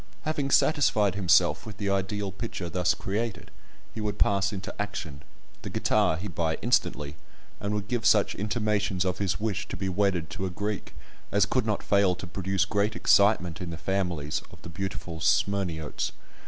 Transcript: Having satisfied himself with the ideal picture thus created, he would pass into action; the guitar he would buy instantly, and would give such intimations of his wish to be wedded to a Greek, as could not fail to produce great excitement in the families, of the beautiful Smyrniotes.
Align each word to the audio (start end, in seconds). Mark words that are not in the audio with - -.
Having 0.23 0.49
satisfied 0.49 1.13
himself 1.13 1.63
with 1.63 1.77
the 1.77 1.91
ideal 1.91 2.31
picture 2.31 2.69
thus 2.69 2.95
created, 2.95 3.51
he 3.93 4.01
would 4.01 4.17
pass 4.17 4.51
into 4.51 4.73
action; 4.81 5.21
the 5.61 5.69
guitar 5.69 6.17
he 6.17 6.27
would 6.27 6.33
buy 6.33 6.55
instantly, 6.63 7.17
and 7.59 7.75
would 7.75 7.87
give 7.87 8.03
such 8.03 8.33
intimations 8.33 9.05
of 9.05 9.19
his 9.19 9.39
wish 9.39 9.67
to 9.67 9.77
be 9.77 9.89
wedded 9.89 10.31
to 10.31 10.47
a 10.47 10.49
Greek, 10.49 10.95
as 11.31 11.45
could 11.45 11.67
not 11.67 11.83
fail 11.83 12.15
to 12.15 12.25
produce 12.25 12.65
great 12.65 12.95
excitement 12.95 13.61
in 13.61 13.69
the 13.69 13.77
families, 13.77 14.41
of 14.49 14.59
the 14.63 14.69
beautiful 14.69 15.19
Smyrniotes. 15.19 16.13